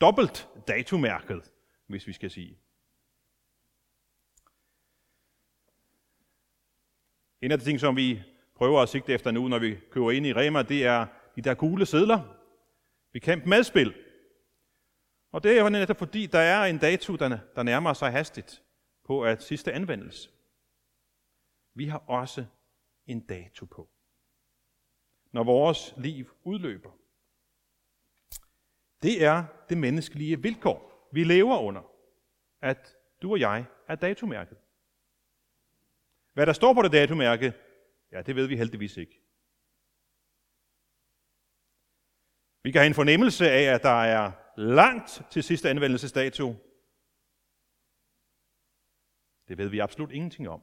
dobbelt 0.00 0.48
datumærket, 0.68 1.52
hvis 1.86 2.06
vi 2.06 2.12
skal 2.12 2.30
sige. 2.30 2.60
En 7.42 7.52
af 7.52 7.58
de 7.58 7.64
ting, 7.64 7.80
som 7.80 7.96
vi 7.96 8.22
prøver 8.54 8.80
at 8.80 8.88
sigte 8.88 9.12
efter 9.12 9.30
nu, 9.30 9.48
når 9.48 9.58
vi 9.58 9.78
køber 9.90 10.10
ind 10.10 10.26
i 10.26 10.32
Rema, 10.32 10.62
det 10.62 10.86
er 10.86 11.06
de 11.36 11.42
der 11.42 11.54
gule 11.54 11.86
sædler. 11.86 12.34
Bekæmp 13.12 13.46
madspil. 13.46 13.94
Og 15.32 15.42
det 15.42 15.58
er 15.58 15.62
jo 15.62 15.68
netop 15.68 15.98
fordi, 15.98 16.26
der 16.26 16.38
er 16.38 16.64
en 16.64 16.78
dato, 16.78 17.16
der 17.16 17.62
nærmer 17.62 17.92
sig 17.92 18.12
hastigt 18.12 18.62
på 19.04 19.22
at 19.22 19.42
sidste 19.42 19.72
anvendelse. 19.72 20.30
Vi 21.74 21.86
har 21.86 21.98
også 21.98 22.44
en 23.06 23.20
dato 23.20 23.66
på, 23.66 23.88
når 25.32 25.44
vores 25.44 25.94
liv 25.96 26.30
udløber. 26.44 26.90
Det 29.02 29.24
er 29.24 29.44
det 29.68 29.78
menneskelige 29.78 30.42
vilkår, 30.42 31.08
vi 31.12 31.24
lever 31.24 31.58
under, 31.58 31.82
at 32.60 32.96
du 33.22 33.32
og 33.32 33.40
jeg 33.40 33.64
er 33.88 33.94
datomærket. 33.94 34.58
Hvad 36.38 36.46
der 36.46 36.52
står 36.52 36.74
på 36.74 36.82
det 36.82 36.92
datomærke, 36.92 37.52
ja, 38.12 38.22
det 38.22 38.36
ved 38.36 38.46
vi 38.46 38.56
heldigvis 38.56 38.96
ikke. 38.96 39.22
Vi 42.62 42.72
kan 42.72 42.80
have 42.80 42.86
en 42.86 42.94
fornemmelse 42.94 43.50
af, 43.50 43.74
at 43.74 43.82
der 43.82 44.02
er 44.02 44.32
langt 44.56 45.22
til 45.30 45.42
sidste 45.42 45.70
anvendelsesdato. 45.70 46.54
Det 49.48 49.58
ved 49.58 49.68
vi 49.68 49.78
absolut 49.78 50.12
ingenting 50.12 50.48
om. 50.48 50.62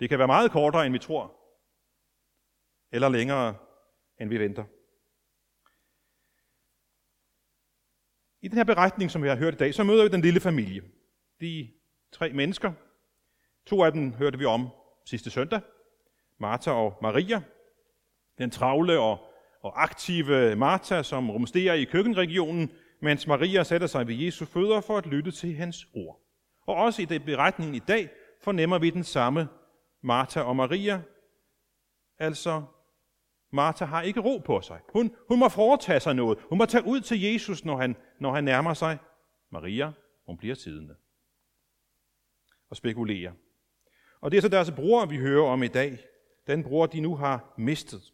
Det 0.00 0.08
kan 0.08 0.18
være 0.18 0.26
meget 0.26 0.50
kortere, 0.50 0.86
end 0.86 0.92
vi 0.92 0.98
tror, 0.98 1.24
eller 2.92 3.08
længere, 3.08 3.56
end 4.20 4.28
vi 4.28 4.38
venter. 4.38 4.64
I 8.40 8.48
den 8.48 8.56
her 8.56 8.64
beretning, 8.64 9.10
som 9.10 9.22
vi 9.22 9.28
har 9.28 9.36
hørt 9.36 9.54
i 9.54 9.56
dag, 9.56 9.74
så 9.74 9.84
møder 9.84 10.02
vi 10.02 10.08
den 10.08 10.20
lille 10.20 10.40
familie. 10.40 10.82
De 11.40 11.72
tre 12.12 12.32
mennesker. 12.32 12.91
To 13.66 13.84
af 13.84 13.92
dem 13.92 14.12
hørte 14.12 14.38
vi 14.38 14.44
om 14.44 14.68
sidste 15.04 15.30
søndag. 15.30 15.60
Martha 16.38 16.70
og 16.70 16.98
Maria. 17.02 17.42
Den 18.38 18.50
travle 18.50 18.98
og, 18.98 19.18
og 19.60 19.82
aktive 19.82 20.56
Martha, 20.56 21.02
som 21.02 21.30
rumsterer 21.30 21.74
i 21.74 21.84
køkkenregionen, 21.84 22.72
mens 23.00 23.26
Maria 23.26 23.62
sætter 23.62 23.86
sig 23.86 24.06
ved 24.06 24.14
Jesu 24.14 24.44
fødder 24.44 24.80
for 24.80 24.98
at 24.98 25.06
lytte 25.06 25.30
til 25.30 25.54
hans 25.54 25.88
ord. 25.94 26.20
Og 26.66 26.74
også 26.74 27.02
i 27.02 27.04
den 27.04 27.22
beretning 27.22 27.76
i 27.76 27.78
dag 27.78 28.10
fornemmer 28.40 28.78
vi 28.78 28.90
den 28.90 29.04
samme 29.04 29.48
Martha 30.02 30.40
og 30.40 30.56
Maria. 30.56 31.02
Altså, 32.18 32.62
Martha 33.50 33.84
har 33.84 34.02
ikke 34.02 34.20
ro 34.20 34.38
på 34.38 34.60
sig. 34.60 34.80
Hun, 34.92 35.16
hun 35.28 35.38
må 35.38 35.48
foretage 35.48 36.00
sig 36.00 36.14
noget. 36.14 36.38
Hun 36.48 36.58
må 36.58 36.66
tage 36.66 36.86
ud 36.86 37.00
til 37.00 37.20
Jesus, 37.20 37.64
når 37.64 37.76
han, 37.76 37.96
når 38.20 38.34
han 38.34 38.44
nærmer 38.44 38.74
sig. 38.74 38.98
Maria, 39.50 39.92
hun 40.26 40.38
bliver 40.38 40.54
siddende 40.54 40.94
og 42.70 42.76
spekulerer. 42.76 43.32
Og 44.22 44.30
det 44.30 44.36
er 44.36 44.40
så 44.40 44.48
deres 44.48 44.70
bror, 44.70 45.06
vi 45.06 45.16
hører 45.16 45.46
om 45.46 45.62
i 45.62 45.68
dag. 45.68 45.98
Den 46.46 46.64
bror, 46.64 46.86
de 46.86 47.00
nu 47.00 47.16
har 47.16 47.54
mistet. 47.58 48.12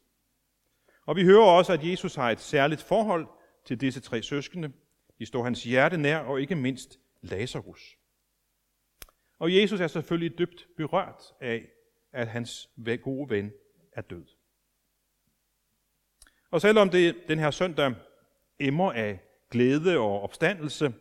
Og 1.07 1.17
vi 1.17 1.25
hører 1.25 1.45
også, 1.45 1.73
at 1.73 1.85
Jesus 1.85 2.15
har 2.15 2.31
et 2.31 2.41
særligt 2.41 2.83
forhold 2.83 3.27
til 3.65 3.81
disse 3.81 4.01
tre 4.01 4.23
søskende. 4.23 4.73
De 5.19 5.27
står 5.27 5.45
hans 5.45 5.65
hjerte 5.65 5.97
nær, 5.97 6.19
og 6.19 6.41
ikke 6.41 6.55
mindst 6.55 6.99
Lazarus. 7.21 7.97
Og 9.39 9.55
Jesus 9.55 9.81
er 9.81 9.87
selvfølgelig 9.87 10.39
dybt 10.39 10.67
berørt 10.77 11.23
af, 11.41 11.69
at 12.13 12.29
hans 12.29 12.71
gode 13.03 13.31
ven 13.31 13.53
er 13.93 14.03
død. 14.03 14.25
Og 16.51 16.61
selvom 16.61 16.91
det 16.91 17.17
den 17.29 17.39
her 17.39 17.51
søndag 17.51 17.95
emmer 18.59 18.93
af 18.93 19.21
glæde 19.51 19.99
og 19.99 20.21
opstandelse, 20.21 20.95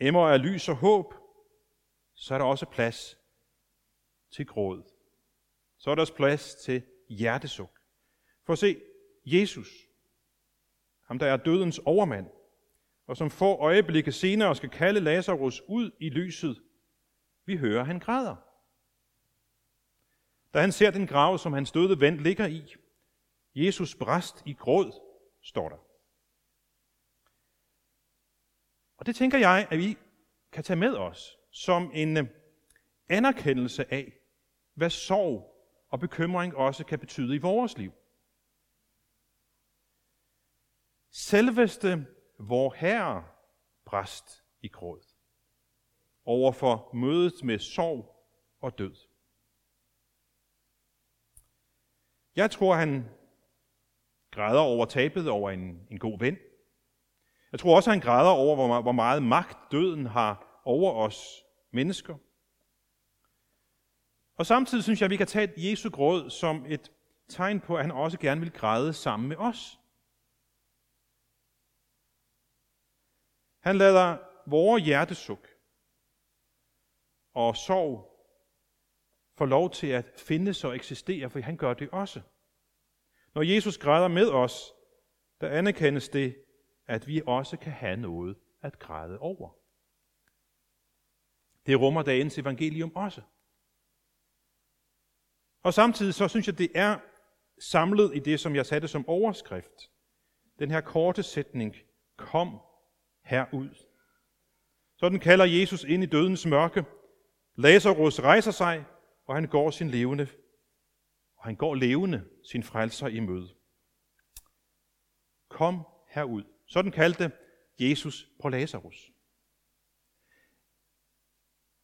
emmer 0.00 0.28
af 0.28 0.42
lys 0.42 0.68
og 0.68 0.76
håb, 0.76 1.14
så 2.14 2.34
er 2.34 2.38
der 2.38 2.44
også 2.44 2.66
plads 2.66 3.18
til 4.30 4.46
gråd. 4.46 4.82
Så 5.78 5.90
er 5.90 5.94
der 5.94 6.02
også 6.02 6.14
plads 6.14 6.54
til 6.54 6.82
hjertesuk. 7.08 7.80
For 8.46 8.54
se, 8.54 8.80
Jesus, 9.24 9.68
ham 11.04 11.18
der 11.18 11.26
er 11.26 11.36
dødens 11.36 11.80
overmand, 11.84 12.26
og 13.06 13.16
som 13.16 13.30
få 13.30 13.56
øjeblikke 13.56 14.12
senere 14.12 14.56
skal 14.56 14.70
kalde 14.70 15.00
Lazarus 15.00 15.62
ud 15.68 15.90
i 16.00 16.08
lyset, 16.08 16.62
vi 17.44 17.56
hører, 17.56 17.84
han 17.84 17.98
græder. 17.98 18.36
Da 20.54 20.60
han 20.60 20.72
ser 20.72 20.90
den 20.90 21.06
grav, 21.06 21.38
som 21.38 21.52
hans 21.52 21.72
døde 21.72 22.00
ven 22.00 22.16
ligger 22.16 22.46
i, 22.46 22.74
Jesus 23.54 23.94
bræst 23.94 24.42
i 24.46 24.52
gråd, 24.52 24.92
står 25.42 25.68
der. 25.68 25.76
Og 28.96 29.06
det 29.06 29.16
tænker 29.16 29.38
jeg, 29.38 29.68
at 29.70 29.78
vi 29.78 29.98
kan 30.52 30.64
tage 30.64 30.76
med 30.76 30.96
os 30.96 31.38
som 31.50 31.90
en 31.94 32.16
øh, 32.16 32.24
anerkendelse 33.08 33.92
af, 33.92 34.17
hvad 34.78 34.90
sorg 34.90 35.54
og 35.88 36.00
bekymring 36.00 36.56
også 36.56 36.84
kan 36.84 36.98
betyde 36.98 37.34
i 37.34 37.38
vores 37.38 37.78
liv. 37.78 37.92
Selveste 41.10 42.06
vor 42.38 42.74
Herre 42.76 43.24
bræst 43.84 44.44
i 44.60 44.68
gråd 44.68 45.02
over 46.24 46.52
for 46.52 46.90
mødet 46.94 47.44
med 47.44 47.58
sorg 47.58 48.26
og 48.60 48.78
død. 48.78 48.94
Jeg 52.36 52.50
tror, 52.50 52.74
han 52.74 53.08
græder 54.30 54.60
over 54.60 54.86
tabet 54.86 55.28
over 55.28 55.50
en, 55.50 55.86
en 55.90 55.98
god 55.98 56.18
ven. 56.18 56.36
Jeg 57.52 57.60
tror 57.60 57.76
også, 57.76 57.90
han 57.90 58.00
græder 58.00 58.30
over, 58.30 58.54
hvor, 58.54 58.82
hvor 58.82 58.92
meget 58.92 59.22
magt 59.22 59.72
døden 59.72 60.06
har 60.06 60.60
over 60.64 60.92
os 60.92 61.44
mennesker. 61.70 62.16
Og 64.38 64.46
samtidig 64.46 64.84
synes 64.84 65.00
jeg, 65.00 65.06
at 65.06 65.10
vi 65.10 65.16
kan 65.16 65.26
tage 65.26 65.70
Jesu 65.70 65.90
gråd 65.90 66.30
som 66.30 66.66
et 66.68 66.92
tegn 67.28 67.60
på, 67.60 67.76
at 67.76 67.84
han 67.84 67.90
også 67.90 68.18
gerne 68.18 68.40
vil 68.40 68.52
græde 68.52 68.92
sammen 68.92 69.28
med 69.28 69.36
os. 69.36 69.80
Han 73.60 73.78
lader 73.78 74.18
vores 74.46 74.84
hjertesuk 74.84 75.48
og 77.34 77.56
sorg 77.56 78.08
få 79.38 79.44
lov 79.44 79.70
til 79.70 79.86
at 79.86 80.06
findes 80.16 80.64
og 80.64 80.74
eksistere, 80.74 81.30
for 81.30 81.40
han 81.40 81.56
gør 81.56 81.74
det 81.74 81.90
også. 81.90 82.20
Når 83.34 83.42
Jesus 83.42 83.78
græder 83.78 84.08
med 84.08 84.30
os, 84.30 84.72
der 85.40 85.48
anerkendes 85.48 86.08
det, 86.08 86.44
at 86.86 87.06
vi 87.06 87.22
også 87.26 87.56
kan 87.56 87.72
have 87.72 87.96
noget 87.96 88.36
at 88.62 88.78
græde 88.78 89.18
over. 89.18 89.50
Det 91.66 91.80
rummer 91.80 92.02
dagens 92.02 92.38
evangelium 92.38 92.92
også. 92.96 93.22
Og 95.62 95.74
samtidig 95.74 96.14
så 96.14 96.28
synes 96.28 96.46
jeg, 96.46 96.58
det 96.58 96.70
er 96.74 96.98
samlet 97.60 98.16
i 98.16 98.18
det, 98.18 98.40
som 98.40 98.56
jeg 98.56 98.66
satte 98.66 98.88
som 98.88 99.08
overskrift. 99.08 99.90
Den 100.58 100.70
her 100.70 100.80
korte 100.80 101.22
sætning, 101.22 101.76
kom 102.16 102.60
herud. 103.24 103.68
Sådan 104.96 105.20
kalder 105.20 105.44
Jesus 105.44 105.84
ind 105.84 106.02
i 106.02 106.06
dødens 106.06 106.46
mørke. 106.46 106.84
Lazarus 107.56 108.20
rejser 108.20 108.50
sig, 108.50 108.84
og 109.26 109.34
han 109.34 109.48
går 109.48 109.70
sin 109.70 109.90
levende, 109.90 110.28
og 111.36 111.44
han 111.44 111.56
går 111.56 111.74
levende 111.74 112.28
sin 112.50 112.62
frelser 112.62 113.06
i 113.06 113.20
møde. 113.20 113.54
Kom 115.48 115.86
herud. 116.08 116.42
Sådan 116.66 116.92
kaldte 116.92 117.32
Jesus 117.78 118.28
på 118.42 118.48
Lazarus. 118.48 119.10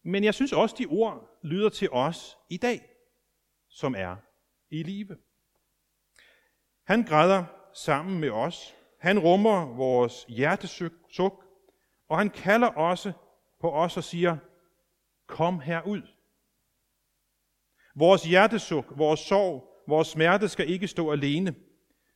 Men 0.02 0.24
jeg 0.24 0.34
synes 0.34 0.52
også, 0.52 0.76
de 0.78 0.86
ord 0.86 1.40
lyder 1.42 1.68
til 1.68 1.90
os 1.92 2.36
i 2.50 2.56
dag, 2.56 2.93
som 3.74 3.94
er 3.94 4.16
i 4.70 4.82
live. 4.82 5.16
Han 6.84 7.02
græder 7.02 7.44
sammen 7.74 8.20
med 8.20 8.30
os. 8.30 8.74
Han 9.00 9.18
rummer 9.18 9.66
vores 9.76 10.24
hjertesuk, 10.28 11.44
og 12.08 12.18
han 12.18 12.30
kalder 12.30 12.68
også 12.68 13.12
på 13.60 13.72
os 13.72 13.96
og 13.96 14.04
siger, 14.04 14.36
kom 15.26 15.60
herud. 15.60 16.02
Vores 17.94 18.24
hjertesuk, 18.24 18.98
vores 18.98 19.20
sorg, 19.20 19.84
vores 19.88 20.08
smerte 20.08 20.48
skal 20.48 20.70
ikke 20.70 20.88
stå 20.88 21.12
alene. 21.12 21.54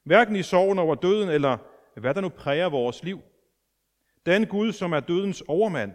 Hverken 0.05 0.37
i 0.37 0.43
sorgen 0.43 0.79
over 0.79 0.95
døden, 0.95 1.29
eller 1.29 1.59
hvad 2.00 2.15
der 2.15 2.21
nu 2.21 2.29
præger 2.29 2.69
vores 2.69 3.03
liv. 3.03 3.21
Den 4.27 4.47
Gud, 4.47 4.73
som 4.73 4.93
er 4.93 5.00
dødens 5.00 5.43
overmand, 5.49 5.93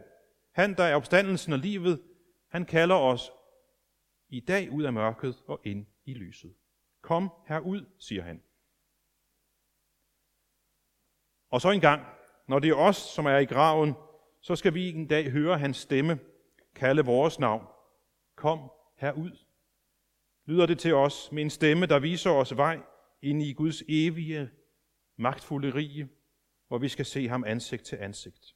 han, 0.52 0.78
der 0.78 0.84
er 0.84 0.96
opstandelsen 0.96 1.54
og 1.54 1.60
livet, 1.60 2.02
han 2.52 2.66
kalder 2.66 2.96
os 2.96 3.32
i 4.34 4.40
dag 4.40 4.72
ud 4.72 4.84
af 4.84 4.94
mørket 4.94 5.44
og 5.48 5.62
ind 5.64 5.86
i 6.06 6.14
lyset. 6.14 6.56
Kom 7.02 7.30
herud, 7.48 7.86
siger 8.00 8.24
han. 8.24 8.44
Og 11.50 11.62
så 11.62 11.72
en 11.72 11.82
gang, 11.82 12.06
når 12.48 12.60
det 12.60 12.70
er 12.70 12.76
os, 12.76 12.96
som 12.96 13.26
er 13.26 13.38
i 13.38 13.46
graven, 13.46 13.94
så 14.42 14.56
skal 14.56 14.74
vi 14.74 14.90
en 14.90 15.08
dag 15.08 15.32
høre 15.32 15.58
hans 15.58 15.78
stemme, 15.78 16.20
kalde 16.76 17.06
vores 17.06 17.40
navn. 17.40 17.68
Kom 18.36 18.72
herud. 18.96 19.38
Lyder 20.46 20.66
det 20.66 20.80
til 20.80 20.94
os 20.94 21.32
med 21.32 21.44
en 21.44 21.50
stemme, 21.50 21.86
der 21.86 22.00
viser 22.00 22.32
os 22.32 22.58
vej 22.58 22.80
ind 23.22 23.44
i 23.44 23.54
Guds 23.54 23.84
evige, 23.90 24.50
magtfulde 25.18 25.76
rige, 25.76 26.10
hvor 26.68 26.78
vi 26.78 26.90
skal 26.90 27.06
se 27.06 27.28
ham 27.28 27.44
ansigt 27.44 27.84
til 27.84 27.96
ansigt. 27.96 28.56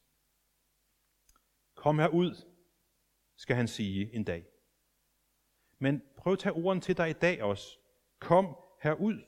Kom 1.76 2.00
herud, 2.00 2.36
skal 3.36 3.56
han 3.56 3.68
sige 3.68 4.16
en 4.16 4.24
dag. 4.24 4.57
Men 5.80 6.02
prøv 6.18 6.34
at 6.34 6.40
tage 6.40 6.54
ordene 6.54 6.82
til 6.82 6.98
dig 6.98 7.10
i 7.10 7.14
dag 7.14 7.44
også. 7.44 7.78
Kom 8.20 8.56
herud. 8.82 9.22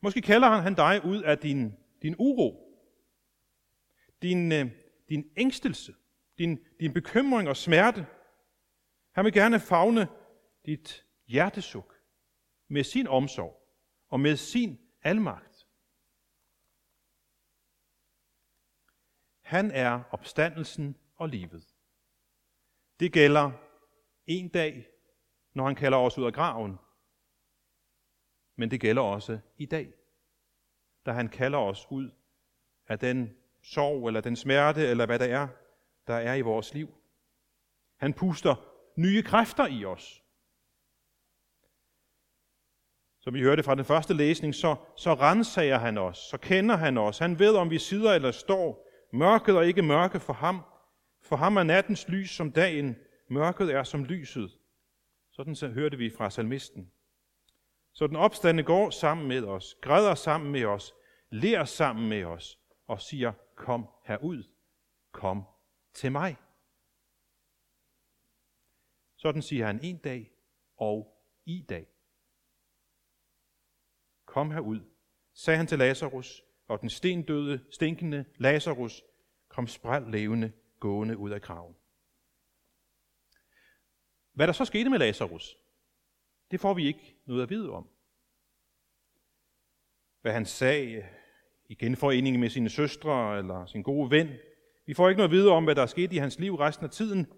Måske 0.00 0.20
kalder 0.20 0.48
han, 0.48 0.62
han 0.62 0.74
dig 0.74 1.04
ud 1.04 1.22
af 1.22 1.38
din, 1.38 1.76
din 2.02 2.14
uro, 2.18 2.78
din, 4.22 4.52
øh, 4.52 4.70
din 5.08 5.30
ængstelse, 5.36 5.94
din, 6.38 6.58
din 6.80 6.92
bekymring 6.92 7.48
og 7.48 7.56
smerte. 7.56 8.06
Han 9.12 9.24
vil 9.24 9.32
gerne 9.32 9.60
fagne 9.60 10.08
dit 10.66 11.06
hjertesuk 11.26 11.94
med 12.68 12.84
sin 12.84 13.06
omsorg 13.06 13.60
og 14.08 14.20
med 14.20 14.36
sin 14.36 14.78
almagt. 15.02 15.66
Han 19.40 19.70
er 19.70 20.02
opstandelsen 20.10 20.96
og 21.16 21.28
livet. 21.28 21.74
Det 23.00 23.12
gælder 23.12 23.50
en 24.26 24.48
dag, 24.48 24.86
når 25.54 25.64
han 25.64 25.74
kalder 25.74 25.98
os 25.98 26.18
ud 26.18 26.24
af 26.24 26.32
graven. 26.32 26.78
Men 28.56 28.70
det 28.70 28.80
gælder 28.80 29.02
også 29.02 29.38
i 29.58 29.66
dag, 29.66 29.92
da 31.06 31.12
han 31.12 31.28
kalder 31.28 31.58
os 31.58 31.86
ud 31.90 32.10
af 32.88 32.98
den 32.98 33.36
sorg, 33.62 34.06
eller 34.06 34.20
den 34.20 34.36
smerte, 34.36 34.86
eller 34.86 35.06
hvad 35.06 35.18
det 35.18 35.30
er, 35.30 35.48
der 36.06 36.14
er 36.14 36.34
i 36.34 36.40
vores 36.40 36.74
liv. 36.74 36.88
Han 37.96 38.12
puster 38.14 38.54
nye 38.96 39.22
kræfter 39.22 39.66
i 39.66 39.84
os. 39.84 40.22
Som 43.20 43.34
vi 43.34 43.42
hørte 43.42 43.62
fra 43.62 43.74
den 43.74 43.84
første 43.84 44.14
læsning, 44.14 44.54
så, 44.54 44.76
så 44.96 45.14
rensager 45.14 45.78
han 45.78 45.98
os, 45.98 46.18
så 46.18 46.38
kender 46.38 46.76
han 46.76 46.98
os. 46.98 47.18
Han 47.18 47.38
ved, 47.38 47.56
om 47.56 47.70
vi 47.70 47.78
sidder 47.78 48.14
eller 48.14 48.30
står. 48.30 48.88
Mørket 49.12 49.56
og 49.56 49.66
ikke 49.66 49.82
mørke 49.82 50.20
for 50.20 50.32
ham. 50.32 50.62
For 51.22 51.36
ham 51.36 51.56
er 51.56 51.62
nattens 51.62 52.08
lys 52.08 52.30
som 52.30 52.52
dagen. 52.52 52.96
Mørket 53.34 53.74
er 53.74 53.82
som 53.82 54.04
lyset. 54.04 54.58
Sådan 55.30 55.56
så 55.56 55.68
hørte 55.68 55.96
vi 55.96 56.10
fra 56.10 56.30
salmisten. 56.30 56.92
Så 57.92 58.06
den 58.06 58.16
opstande 58.16 58.62
går 58.62 58.90
sammen 58.90 59.28
med 59.28 59.44
os, 59.44 59.76
græder 59.82 60.14
sammen 60.14 60.52
med 60.52 60.64
os, 60.64 60.94
ler 61.30 61.64
sammen 61.64 62.08
med 62.08 62.24
os 62.24 62.58
og 62.86 63.00
siger, 63.00 63.32
kom 63.54 63.88
herud, 64.04 64.44
kom 65.12 65.42
til 65.94 66.12
mig. 66.12 66.36
Sådan 69.16 69.42
siger 69.42 69.66
han 69.66 69.80
en 69.82 69.98
dag 69.98 70.32
og 70.76 71.24
i 71.44 71.66
dag. 71.68 71.86
Kom 74.24 74.50
herud, 74.50 74.80
sagde 75.32 75.56
han 75.56 75.66
til 75.66 75.78
Lazarus, 75.78 76.42
og 76.68 76.80
den 76.80 76.90
stendøde, 76.90 77.64
stinkende 77.70 78.24
Lazarus 78.36 79.02
kom 79.48 79.66
spræl 79.66 80.02
levende 80.02 80.52
gående 80.80 81.16
ud 81.16 81.30
af 81.30 81.42
graven. 81.42 81.76
Hvad 84.34 84.46
der 84.46 84.52
så 84.52 84.64
skete 84.64 84.90
med 84.90 84.98
Lazarus, 84.98 85.56
det 86.50 86.60
får 86.60 86.74
vi 86.74 86.86
ikke 86.86 87.16
noget 87.26 87.42
at 87.42 87.50
vide 87.50 87.70
om. 87.70 87.88
Hvad 90.20 90.32
han 90.32 90.46
sagde 90.46 91.08
i 91.68 91.74
genforening 91.74 92.40
med 92.40 92.50
sine 92.50 92.70
søstre 92.70 93.38
eller 93.38 93.66
sin 93.66 93.82
gode 93.82 94.10
ven. 94.10 94.28
Vi 94.86 94.94
får 94.94 95.08
ikke 95.08 95.16
noget 95.16 95.28
at 95.28 95.36
vide 95.36 95.50
om, 95.50 95.64
hvad 95.64 95.74
der 95.74 95.86
skete 95.86 96.14
i 96.14 96.18
hans 96.18 96.38
liv 96.38 96.54
resten 96.54 96.84
af 96.84 96.90
tiden. 96.90 97.32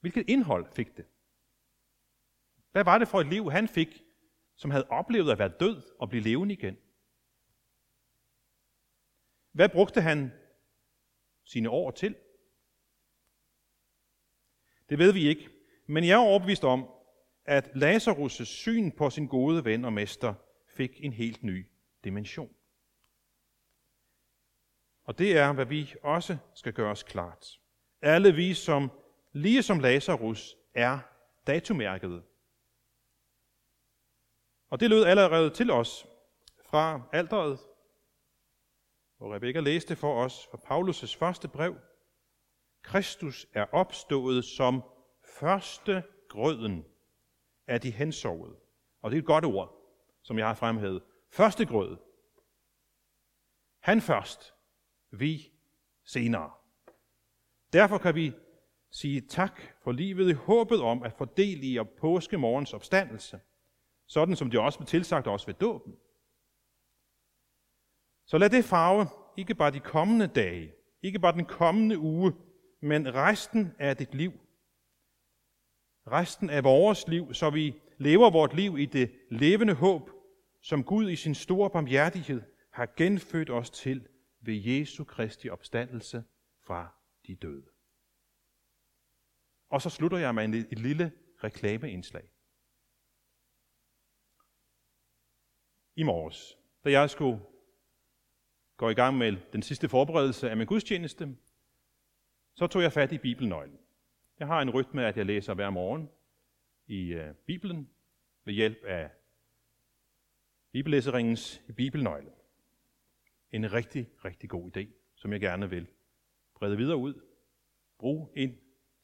Hvilket 0.00 0.24
indhold 0.28 0.72
fik 0.72 0.96
det? 0.96 1.06
Hvad 2.72 2.84
var 2.84 2.98
det 2.98 3.08
for 3.08 3.20
et 3.20 3.26
liv, 3.26 3.50
han 3.50 3.68
fik, 3.68 4.02
som 4.56 4.70
havde 4.70 4.86
oplevet 4.90 5.32
at 5.32 5.38
være 5.38 5.52
død 5.60 5.82
og 5.98 6.08
blive 6.08 6.22
levende 6.22 6.54
igen? 6.54 6.76
Hvad 9.52 9.68
brugte 9.68 10.00
han 10.00 10.32
sine 11.44 11.70
år 11.70 11.90
til? 11.90 12.16
Det 14.88 14.98
ved 14.98 15.12
vi 15.12 15.28
ikke, 15.28 15.48
men 15.86 16.04
jeg 16.04 16.12
er 16.12 16.26
overbevist 16.26 16.64
om, 16.64 16.88
at 17.44 17.66
Lazarus' 17.66 18.44
syn 18.44 18.90
på 18.90 19.10
sin 19.10 19.26
gode 19.26 19.64
ven 19.64 19.84
og 19.84 19.92
mester 19.92 20.34
fik 20.68 21.04
en 21.04 21.12
helt 21.12 21.42
ny 21.42 21.66
dimension. 22.04 22.50
Og 25.04 25.18
det 25.18 25.38
er, 25.38 25.52
hvad 25.52 25.66
vi 25.66 25.94
også 26.02 26.36
skal 26.54 26.72
gøre 26.72 26.90
os 26.90 27.02
klart. 27.02 27.60
Alle 28.02 28.34
vi, 28.34 28.54
som 28.54 28.90
lige 29.32 29.62
som 29.62 29.80
Lazarus, 29.80 30.56
er 30.74 30.98
datumærket. 31.46 32.22
Og 34.70 34.80
det 34.80 34.90
lød 34.90 35.04
allerede 35.04 35.50
til 35.50 35.70
os 35.70 36.06
fra 36.62 37.02
alderet, 37.12 37.58
hvor 39.16 39.34
Rebekka 39.34 39.60
læste 39.60 39.96
for 39.96 40.24
os 40.24 40.48
fra 40.50 40.58
Paulus' 40.58 41.18
første 41.18 41.48
brev. 41.48 41.76
Kristus 42.86 43.46
er 43.52 43.64
opstået 43.72 44.44
som 44.44 44.82
første 45.38 46.02
grøden 46.28 46.84
af 47.66 47.80
de 47.80 47.90
hensovede. 47.90 48.56
Og 49.02 49.10
det 49.10 49.16
er 49.16 49.20
et 49.20 49.26
godt 49.26 49.44
ord, 49.44 49.72
som 50.22 50.38
jeg 50.38 50.46
har 50.46 50.54
fremhævet. 50.54 51.02
Første 51.30 51.66
grød. 51.66 51.96
Han 53.80 54.00
først, 54.00 54.54
vi 55.10 55.52
senere. 56.04 56.50
Derfor 57.72 57.98
kan 57.98 58.14
vi 58.14 58.32
sige 58.90 59.20
tak 59.20 59.60
for 59.82 59.92
livet 59.92 60.30
i 60.30 60.32
håbet 60.32 60.80
om 60.80 61.02
at 61.02 61.12
fordele 61.12 61.60
del 61.60 61.76
i 61.76 61.84
påskemorgens 62.00 62.74
opstandelse, 62.74 63.40
sådan 64.06 64.36
som 64.36 64.50
det 64.50 64.60
også 64.60 64.78
blev 64.78 64.86
tilsagt 64.86 65.26
os 65.26 65.46
ved 65.46 65.54
dåben. 65.54 65.96
Så 68.26 68.38
lad 68.38 68.50
det 68.50 68.64
farve 68.64 69.06
ikke 69.36 69.54
bare 69.54 69.70
de 69.70 69.80
kommende 69.80 70.26
dage, 70.26 70.72
ikke 71.02 71.18
bare 71.18 71.32
den 71.32 71.44
kommende 71.44 71.98
uge, 71.98 72.32
men 72.86 73.14
resten 73.14 73.74
af 73.78 73.96
dit 73.96 74.14
liv. 74.14 74.32
Resten 76.06 76.50
af 76.50 76.64
vores 76.64 77.08
liv, 77.08 77.34
så 77.34 77.50
vi 77.50 77.80
lever 77.98 78.30
vort 78.30 78.54
liv 78.54 78.78
i 78.78 78.86
det 78.86 79.14
levende 79.30 79.74
håb, 79.74 80.10
som 80.62 80.84
Gud 80.84 81.10
i 81.10 81.16
sin 81.16 81.34
store 81.34 81.70
barmhjertighed 81.70 82.42
har 82.72 82.88
genfødt 82.96 83.50
os 83.50 83.70
til 83.70 84.08
ved 84.40 84.54
Jesu 84.54 85.04
Kristi 85.04 85.50
opstandelse 85.50 86.24
fra 86.66 86.94
de 87.26 87.34
døde. 87.34 87.66
Og 89.70 89.82
så 89.82 89.90
slutter 89.90 90.18
jeg 90.18 90.34
med 90.34 90.44
et 90.44 90.78
lille 90.78 91.12
reklameindslag. 91.44 92.28
I 95.96 96.02
morges, 96.02 96.58
da 96.84 96.90
jeg 96.90 97.10
skulle 97.10 97.40
gå 98.76 98.88
i 98.88 98.94
gang 98.94 99.18
med 99.18 99.36
den 99.52 99.62
sidste 99.62 99.88
forberedelse 99.88 100.50
af 100.50 100.56
min 100.56 100.66
gudstjeneste, 100.66 101.36
så 102.56 102.66
tog 102.66 102.82
jeg 102.82 102.92
fat 102.92 103.12
i 103.12 103.18
bibelnøglen. 103.18 103.78
Jeg 104.38 104.46
har 104.46 104.60
en 104.60 104.70
rytme, 104.70 105.06
at 105.06 105.16
jeg 105.16 105.26
læser 105.26 105.54
hver 105.54 105.70
morgen 105.70 106.10
i 106.86 107.12
øh, 107.12 107.34
Bibelen 107.34 107.90
ved 108.44 108.54
hjælp 108.54 108.84
af 108.84 109.10
bibellæseringens 110.72 111.62
bibelnøgle. 111.76 112.30
en 113.52 113.72
rigtig, 113.72 114.08
rigtig 114.24 114.50
god 114.50 114.76
idé, 114.76 114.86
som 115.14 115.32
jeg 115.32 115.40
gerne 115.40 115.70
vil 115.70 115.86
brede 116.54 116.76
videre 116.76 116.96
ud. 116.96 117.14
Brug 117.98 118.32
en 118.36 118.58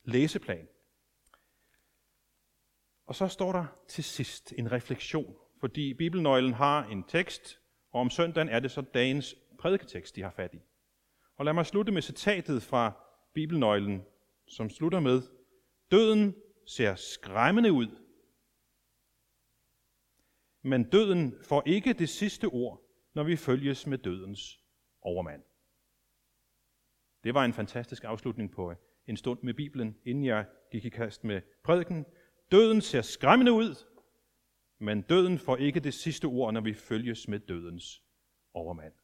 læseplan. 0.04 0.68
Og 3.06 3.14
så 3.14 3.28
står 3.28 3.52
der 3.52 3.66
til 3.88 4.04
sidst 4.04 4.52
en 4.58 4.72
refleksion, 4.72 5.36
fordi 5.60 5.94
Bibelnøglen 5.94 6.52
har 6.52 6.84
en 6.84 7.04
tekst, 7.04 7.60
og 7.90 8.00
om 8.00 8.10
søndagen 8.10 8.48
er 8.48 8.60
det 8.60 8.70
så 8.70 8.80
dagens 8.80 9.36
prædiketekst, 9.58 10.16
de 10.16 10.22
har 10.22 10.30
fat 10.30 10.54
i. 10.54 10.60
Og 11.36 11.44
lad 11.44 11.52
mig 11.52 11.66
slutte 11.66 11.92
med 11.92 12.02
citatet 12.02 12.62
fra 12.62 13.01
Bibelnøglen, 13.34 14.04
som 14.48 14.70
slutter 14.70 15.00
med, 15.00 15.22
Døden 15.90 16.34
ser 16.66 16.94
skræmmende 16.94 17.72
ud, 17.72 17.86
men 20.62 20.90
døden 20.90 21.44
får 21.44 21.62
ikke 21.66 21.92
det 21.92 22.08
sidste 22.08 22.46
ord, 22.46 22.82
når 23.14 23.22
vi 23.22 23.36
følges 23.36 23.86
med 23.86 23.98
dødens 23.98 24.60
overmand. 25.02 25.42
Det 27.24 27.34
var 27.34 27.44
en 27.44 27.52
fantastisk 27.52 28.04
afslutning 28.04 28.52
på 28.52 28.70
øh, 28.70 28.76
en 29.06 29.16
stund 29.16 29.42
med 29.42 29.54
Bibelen, 29.54 29.98
inden 30.04 30.24
jeg 30.24 30.46
gik 30.72 30.84
i 30.84 30.88
kast 30.88 31.24
med 31.24 31.42
prædiken. 31.64 32.06
Døden 32.52 32.80
ser 32.80 33.02
skræmmende 33.02 33.52
ud, 33.52 33.74
men 34.78 35.02
døden 35.02 35.38
får 35.38 35.56
ikke 35.56 35.80
det 35.80 35.94
sidste 35.94 36.24
ord, 36.24 36.52
når 36.52 36.60
vi 36.60 36.74
følges 36.74 37.28
med 37.28 37.40
dødens 37.40 38.02
overmand. 38.54 38.94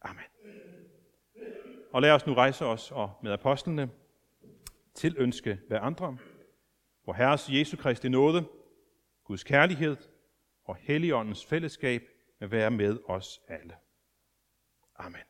Amen 0.00 0.24
og 1.92 2.02
lad 2.02 2.10
os 2.10 2.26
nu 2.26 2.34
rejse 2.34 2.66
os 2.66 2.92
og 2.92 3.10
med 3.22 3.32
apostlene 3.32 3.90
tilønske 4.94 5.60
hver 5.68 5.80
andre, 5.80 6.16
hvor 7.04 7.12
Herres 7.12 7.48
Jesu 7.48 7.76
Kristi 7.76 8.08
nåde, 8.08 8.44
Guds 9.24 9.44
kærlighed 9.44 9.96
og 10.64 10.76
Helligåndens 10.76 11.46
fællesskab 11.46 12.02
vil 12.40 12.50
være 12.50 12.70
med 12.70 12.98
os 13.06 13.40
alle. 13.48 13.76
Amen. 14.96 15.20